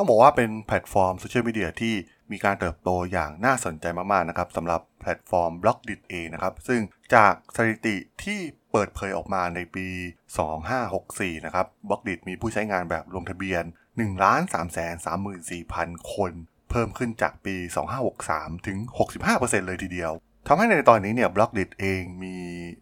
[0.00, 1.94] ต้องบอกว่าเป็นแพลตฟอร์มโซเชียลมีเดียที่
[2.32, 6.80] มีการเติบโตอย่างน่าสนใจมากๆนะครับสำหรับแพลตฟอร์ม Blockdit เองนะครับ ซึ่ง
[7.14, 8.40] จากสถิติที่
[8.72, 9.86] เปิดเผยออกมาในปี
[10.66, 15.16] 2564 นะครับ Blockdit มีผู้ใช้งานแบบลงทะเบียน 1 3 3 4 0
[15.50, 16.32] 0 0 คน
[16.70, 17.56] เพิ่มขึ้นจากปี
[18.10, 18.78] 2563 ถึง
[19.22, 20.12] 65%เลยทีเดียว
[20.46, 22.36] ทำให้ในตอนนี้เนี่ย Blockdit เองมี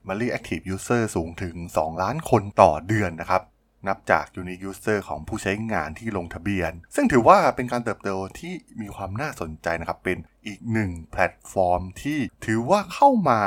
[0.07, 3.43] monthly active user สูงถึง 2 ล้านคนต่อเดือนนะครับ
[3.89, 13.41] นับจาก Unique User ของผู้ใช้งานที่ลงทะเบียน ซึ่งถือว่าเป็นการเติบโตที่มีความน่าสนใจนะครับ เป็นอีกหนึ่งแพลตฟอร์มที่ถือว่าเข้ามา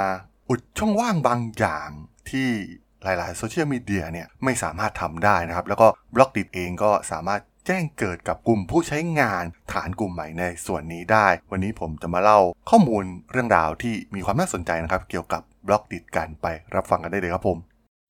[0.49, 1.90] อุดช่องว่างบางอย่าง
[2.30, 2.49] ที่
[3.04, 17.58] หลายๆโซเชียลมีเดียเนี่ยไม่สามารถทำได้นะครับ แล้วก็ Blockdit เองก็สามารถแจ้งเกิดกับกลุ่มผู้ใช้งานฐานกลุ่มใหม่ในส่วนนี้ได้ วันนี้ผมจะมาเล่าข้อมูลเรื่องราวที่มีความน่าสนใจนะครับ เกี่ยวกับBlockdit กันไปรับฟังกันได้เลยครับผม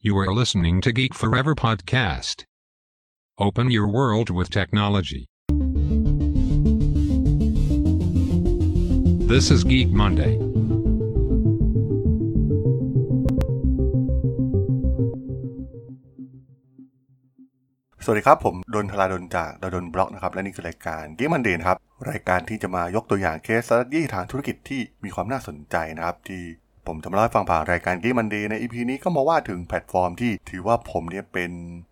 [0.04, 2.46] You are listening to Geek Forever podcast.
[3.38, 5.28] Open your world with technology.
[9.30, 10.34] This is Geek Monday.
[18.04, 21.78] สวัสดีครับ ผมดนทลาดนจาก ด.ดล็อกนะครับ และนี่คือรายการ Geek Monday นะครับ
[22.10, 26.44] รายการที่จะมายกตัวอย่าง case study ทางธุรกิจที่มีความน่าสนใจนะครับ ที่
[26.88, 31.52] ผมจะมาเล่าฟังผ่านรายการ Geek Monday ใน EP นี้ก็มาว่าถึงแพลตฟอร์มที่ถือว่าผมเนี่ยเป็น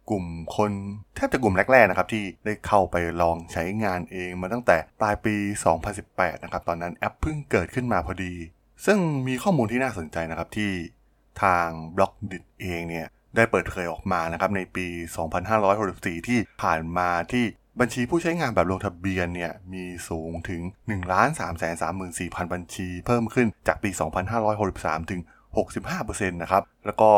[0.10, 0.72] กลุ่มคน
[1.16, 5.36] แทบจะกลุ่มแรกๆนะครับที่ได้เข้าไปลองใช้งานเองมาตั้งแต่ปลายปี
[5.90, 8.34] 2018 นะครับ ตอนนั้นแอปเพิ่งเกิดขึ้นมาพอดี
[8.86, 10.72] ซึ่งมีข้อมูลที่น่าสนใจนะครับที่
[11.44, 14.88] ทาง Blockdit เองเนี่ยได้เปิดเผยออกมานะครับในปี
[15.58, 17.46] 2564 ที่ผ่านมาที่
[17.80, 21.74] บัญชีผู้ใช้งานแบบลงทะเบียนเนี่ยมีสูงถึง 1 3 3 4 0
[22.20, 23.90] 0 0 บัญชีเพิ่มขึ้นจากปี
[24.50, 25.22] 2563 ถึง
[25.58, 27.10] 65%นะครับ แล้วก็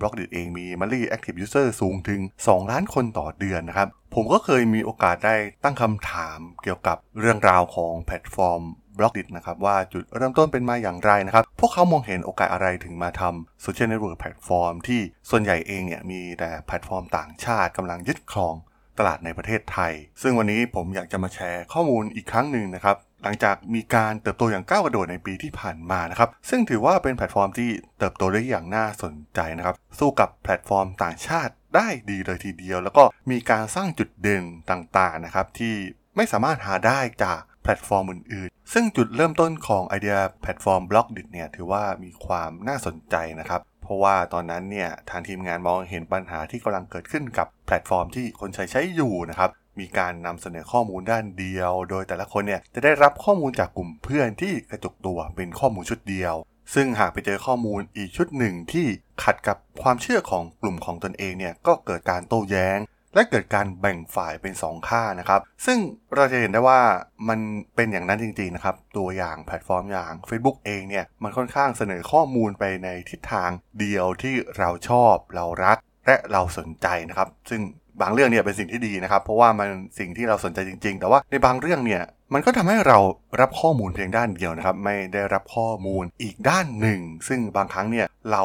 [0.00, 8.62] Blockdit เองมี monthly active user สูงถึง 2 ล้านคนต่อเดือนนะครับ ผมก็เคยมีโอกาสได้ตั้งคำถามเกี่ยวกับเรื่องราวของแพลตฟอร์ม
[8.98, 15.00] Blockdit นะครับว่าจุดเริ่มต้นเป็นมาอย่างไรนะครับ พวกเขามองเห็นโอกาสอะไรถึงมาทำโซเชียลเน็ตเวิร์กแพลตฟอร์มที่
[15.30, 18.54] ส่วนใหญ่เองเนี่ยมีแต่แพลตฟอร์มต่างชาติกำลังยึดครอง
[18.98, 19.92] ตลาดในประเทศไทย
[20.22, 35.74] ซึ่งวันนี้ผมอยากจะมาแชร์ข้อมูลอีกครั้งหนึ่งนะครับ หลังจากมีการเติบโตอย่างก้าวกระโดดในปีที่ผ่านมานะครับ ซึ่งถือว่าเป็นแพลตฟอร์มที่เติบโตได้อย่างน่าสนใจนะครับ สู้กับแพลตฟอร์มต่างชาติได้ดีเลยทีเดียว แล้วก็มีการสร้างจุดเด่นต่างๆนะครับที่
[36.16, 49.50] ไม่สามารถหาได้จากแพลตฟอร์มอื่นๆ ซึ่งจุดเริ่มต้นของไอเดียแพลตฟอร์ม Blockdit เนี่ยถือว่ามีความน่าสนใจนะครับ เพราะว่าตอนนั้นเนี่ยทางทีมงานมองเห็นปัญหาที่กำลังเกิดขึ้นกับแพลตฟอร์มที่คนใช้ใช้อยู่นะครับ
[49.80, 56.34] มีการนำเสนอข้อมูลด้านเดียว โดยแต่ละคนเนี่ยจะได้รับข้อมูลจากกลุ่มเพื่อนที่กระจุกตัวเป็นข้อมูลชุดเดียว
[56.74, 58.86] ซึ่งหากไปเจอข้อมูลอีกชุดหนึ่งที่
[59.24, 62.78] ขัดกับความเชื่อของกลุ่มของตนเองเนี่ยก็เกิดการโต้แย้ง
[63.14, 65.78] และเกิดการแบ่งฝ่ายเป็น 2 ค่านะครับ ซึ่ง
[66.16, 66.80] เราจะเห็นได้ว่า
[67.28, 67.40] มัน
[67.74, 75.76] เป็นอย่างนั้นจริงๆนะครับ ตัวอย่างแพลตฟอร์มอย่าง Facebook เองเนี่ย มันค่อนข้างเสนอข้อมูลไปในทิศทางเดียวที่เราชอบ เรารัก
[76.06, 77.62] และเราสนใจนะครับ ซึ่ง
[78.00, 82.02] บางเรื่องเนี่ยเป็นสิ่งที่ดีนะครับ เพราะว่ามันสิ่งที่เราสนใจจริง ๆ แต่ว่าในบางเรื่องเนี่ย
[82.34, 82.98] มันก็ทำให้เรา
[83.40, 88.42] รับข้อมูลเพียงด้านเดียวนะครับ ไม่ได้รับข้อมูลอีกด้านหนึ่ง ซึ่งบางครั้งเนี่ยเรา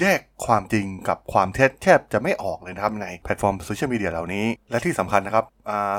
[0.00, 5.44] แยกความจริงกับความเท็จแทบจะไม่ออกเลยนะครับในแพลตฟอร์มโซเชียลมีเดียเหล่านี้ และที่สำคัญนะครับ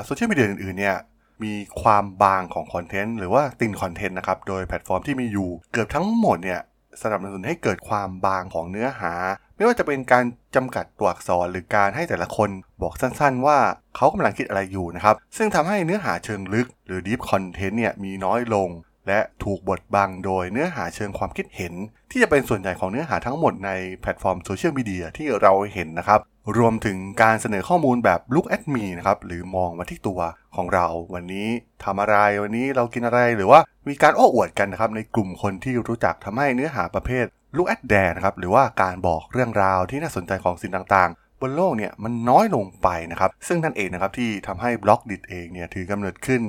[0.04, 0.96] โซเชียลมีเดียอื่นๆเนี่ย
[1.44, 6.60] มีความบางของคอนเทนต์หรือว่า thin content นะครับ โดยแพลตฟอร์มที่มีอยู่เกือบทั้งหมดเนี่ย
[7.02, 9.12] สนับสนุนให้เกิดความบางของเนื้อหา
[9.56, 10.24] ไม่ว่าจะเป็นการ
[10.54, 12.50] จำกัดตัวอักษรหรือการให้แต่ละคน
[12.82, 13.58] บอกสั้นๆ ว่า
[13.96, 18.68] เขากำลังคิดอะไรอยู่นะครับ ซึ่งทำให้เนื้อหาเชิงลึกหรือ deep content เนี่ยมีน้อยลง
[19.08, 21.72] และถูกบดบังโดยเนื้อหาเชิงความคิดเห็น
[22.10, 23.70] ที่จะเป็นส่วนใหญ่ของเนื้อหาทั้งหมดใน
[24.00, 26.20] แพลตฟอร์มโซเชียลมีเดียที่เราเห็นนะครับ
[26.58, 30.20] รวมถึงการเสนอข้อมูลแบบ look at me นะครับ หรือมองมาที่ตัว
[30.56, 31.48] ของเรา วันนี้
[31.84, 37.24] ทำอะไรวันนี้เรากินอะไรหรือว่ามีการโอ้อวดกันนะครับในกลุ่มคนที่รู้จักทำให้เนื้อหาประเภท
[37.56, 46.40] look at there นะครับหรือว่าการบอกเรื่องราวที่น่าสนใจของสิ่งต่างๆบนโลกเนี่ยมันน้อยลงไปนะครับ ซึ่งนั่นเองนะครับที่ทำให้ Blockdit เองเนี่ยถือกำเนิดขึ้น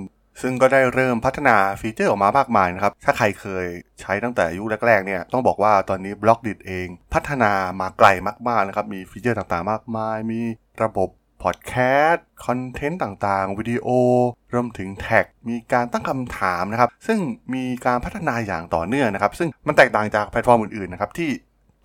[0.42, 3.66] ซึ่งก็ได้เริ่มพัฒนาฟีเจอร์ออกมามากมายนะครับ ถ้าใครเคย
[4.02, 8.08] ใช้ตั้งแต่ยุคแรกๆเนี่ย ต้องบอกว่าตอนนี้ Blockdit เอง พัฒนามาไกล
[8.48, 10.42] มากๆนะครับ มีฟีเจอร์ต่างๆมากมาย มี
[10.84, 11.10] ระบบ
[11.44, 11.74] พอดแค
[12.10, 13.88] สต์คอนเทนต์ต่างๆ วิดีโอ
[14.54, 17.20] รวมถึงแท็ก มีการตั้งคำถามนะครับ ซึ่ง
[17.54, 21.30] มีการพัฒนาอย่างต่อเนื่องนะครับ ซึ่งมันแตกต่างจากแพลตฟอร์มอื่นๆนะครับที่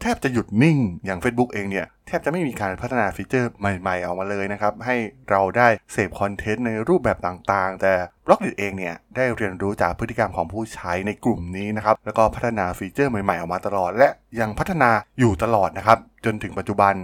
[0.00, 4.96] แทบจะหยุดนิ่งอย่าง Facebook เองเนี่ยแทบจะไม่มีการพัฒนาฟีเจอร์ใหม่ๆออกมาเลยนะครับ ให้
[5.30, 7.94] เราได้เสพคอนเทนต์ในรูปแบบต่างๆ แต่
[8.26, 14.08] Blockdit เองเนี่ยได้เรียนรู้จากพฤติกรรมของผู้ใช้ในกลุ่มนี้นะครับ แล้วก็พัฒนาฟีเจอร์ใหม่ๆออกมาตลอด และ
[14.40, 16.94] ยังพัฒนาอยู่ตลอดนะครับ จนถึงปัจจุบัน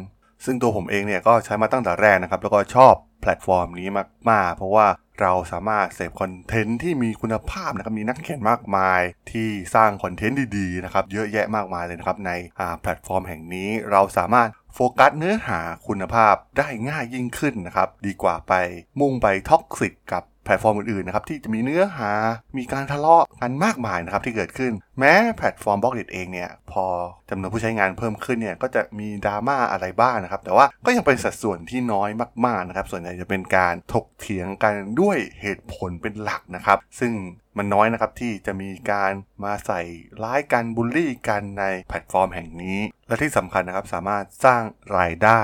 [0.45, 3.89] ซึ่งตัวผมเองเนี่ยก็ใช้มาตั้งแต่แรกนะครับแล้วก็ชอบแพลตฟอร์มนี้
[4.31, 4.87] มากๆ เพราะว่า
[5.21, 9.01] เราสามารถเสพคอนเทนต์ที่มีคุณภาพนะครับ มีนักเขียนมากมาย
[9.33, 12.33] ที่สร้างคอนเทนต์ดีๆนะครับ เยอะแยะมากมายเลยนะครับ ใน
[12.81, 18.53] แพลตฟอร์มแห่งนี้เราสามารถโฟกัสเนื้อหาคุณภาพได้ง่ายยิ่งขึ้นนะครับ ดีกว่าไป
[19.01, 22.13] มุ่งไป toxic กับ แพลตฟอร์มอื่นๆนะครับที่จะมีเนื้อหา
[22.59, 26.87] มีการทะเลาะกันมากมายนะครับที่เกิดขึ้น แม้แพลตฟอร์ม Blockdit เองเนี่ยพอ
[27.31, 32.11] จำนวนผู้ใช้งานเพิ่มขึ้นเนี่ยก็จะมีดราม่าอะไรบ้างนะครับแต่ว่าก็ยังเป็นสัดส่วนที่น้อย
[32.47, 37.13] มากๆนะครับส่วนใหญ่จะเป็นการถกเถียงกันด้วยเหตุผลเป็นหลักนะครับ ซึ่ง
[37.57, 39.13] มันน้อยนะครับที่จะมีการ
[39.45, 39.83] มาใส่
[40.23, 44.63] ร้ายกันบูลลี่กันในแพลตฟอร์มแห่งนี้ และที่สำคัญนะครับสามารถสร้าง
[44.99, 45.43] รายได้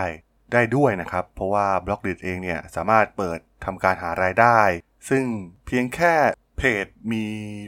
[0.53, 4.59] ได้ด้วยนะครับ เพราะว่า Blockdit เองเนี่ยสามารถเปิดทำการหารายได้
[5.09, 5.25] ซึ่ง
[5.67, 6.15] เพียงแค่
[6.59, 7.25] เพจมี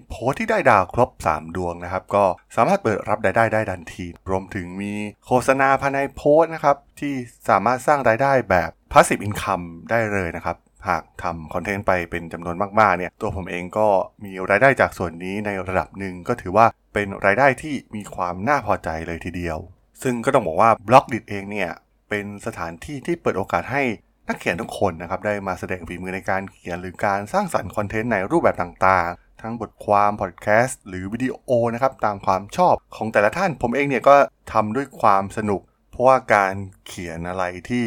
[0.08, 2.25] โพสที่ได้ดาวครบ 3 ดวงนะครับ ก็
[2.56, 4.93] สามารถเปิดรับรายได้ได้ทันที รวมถึงมี
[5.26, 7.14] โฆษณาภายในโพสนะครับ ที่
[7.49, 10.56] สามารถสร้างรายได้แบบ passive income ได้เลยนะครับ
[10.88, 13.88] หากทำคอนเทนต์ไปเป็นจำนวนมากๆเนี่ยตัวผมเองก็
[14.25, 19.58] มีรายได้จากส่วนนี้ในระดับหนึ่งก็ถือว่าเป็นรายได้ที่มีความน่าพอใจเลยทีเดียว
[20.02, 21.70] ซึ่งก็ต้องบอกว่าบล็อกดิเองเนี่ย
[22.08, 23.82] เป็นสถานที่ที่เปิดโอกาสให้
[24.29, 34.17] นักเขียนทุกคนนะครับได้มาแสดงฝีมือในการเขียนหรือการสร้างสรรค์คอนเทนต์ในรูปแบบต่างๆ ทั้งบทความพอดแคสต์หรือวิดีโอนะครับตามความชอบของแต่ละท่านผมเองเนี่ยก็
[34.53, 35.61] ทำด้วยความสนุก
[35.91, 36.55] เพราะว่าการ
[36.87, 37.87] เขียนอะไรที่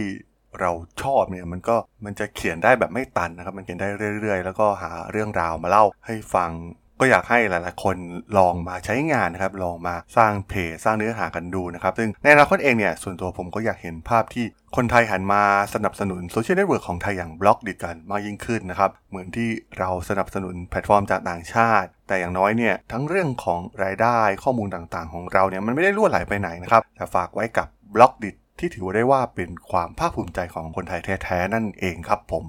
[0.60, 0.72] เรา
[1.02, 3.90] ชอบเนี่ยมันก็มันจะเขียนได้แบบไม่ตันนะครับ มันเขียนได้
[4.22, 6.52] เรื่อยๆ แล้วก็หาเรื่องราวมาเล่าให้ฟัง
[7.00, 7.97] ก็อยากให้หลายๆ คน
[8.38, 14.45] ลองมาใช้งานนะครับ ลองมาสร้างเพจสร้างเนื้อหากันดูนะครับ ซึ่งในอนาคตเองเนี่ย ส่วนตัวผมก็อยากเห็นภาพที่
[14.75, 15.44] คนไทยหันมา
[15.74, 19.50] สนับสนุนโซเชียลเน็ตเวิร์กของไทยอย่าง Blockdit กันมากยิ่งขึ้นนะครับ เหมือนที่
[19.80, 32.44] เราสนับสนุนแพลตฟอร์มจากต่างชาติ แต่อย่างน้อยเนี่ย ทั้งเรื่องของรายได้ข้อมูลต่างๆ ของเราเนี่ยมันไม่ได้รั่วไหลไปไหนนะครับแต่ฝากไว้กับ Blockdit ที่ถือได้ว่าเป็นความภาคภูมิใจของคนไทยแท้ๆนั่นเองครับผม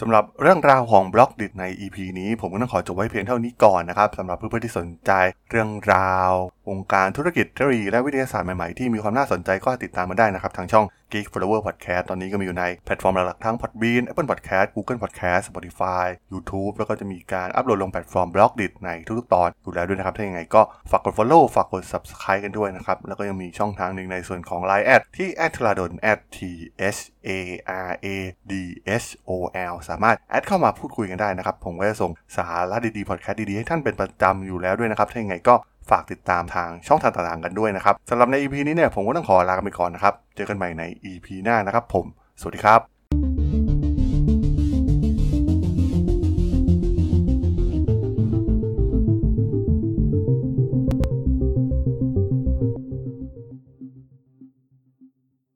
[0.00, 5.10] สำหรับเรื่องราวของบล็อกดิจใน EP นี้ ผมก็ต้องขอจบไว้เพียงเท่านี้ก่อนนะครับสำหรับเพื่อนๆที่สนใจ
[5.50, 6.32] เรื่องราว
[6.68, 16.72] วงการธุรกิจเทคโนโลยีและวิทยาศาสตร์ใหม่ ๆ ที่มีความน่าสนใจก็ติดตามมาได้นะครับ ทางช่อง Geek Forever Podcast ตอนนี้ก็มีอยู่ในแพลตฟอร์มหลักๆทั้ง Podbean Apple Podcast Google Podcast Spotify YouTube
[16.76, 25.66] แล้วก็จะมีการอัปโหลดลงแพลตฟอร์ม Blockdit ในทุกๆ ตอนอยู่แล้วด้วยนะครับ ถ้าอย่างไรก็ฝากกด Follow ฝากกด Subscribe กันด้วยนะครับ แล้วก็ยังมีช่องทางหนึ่งในส่วนของ Line แอดที่ a t l
[25.70, 25.90] a d o n
[26.36, 26.38] t
[26.96, 26.98] h
[27.28, 27.30] a
[27.88, 28.06] r a
[28.50, 28.52] d
[29.02, 29.30] s o
[29.70, 35.54] l สามารถแอดเข้ามาพูดคุยกันได้นะครับผมก็จะส่งสาระดีๆพอดแคสต์ดีๆให้ท่านเป็นประจำอยู่แล้วด้วยนะครับถ้าอย่างไรก็
[35.90, 42.06] ฝากติดตามทางช่องทางต่างๆกันด้วยนะครับสำหรับใน EP นี้เนี่ยผมก็ต้องขอลาไปก่อนนะครับ เจอกันใหม่ใน EP หน้านะครับผม
[42.40, 42.95] สวัสดีครับ